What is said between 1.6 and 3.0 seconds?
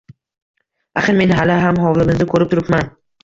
ham hovlimizni ko‘rib turibman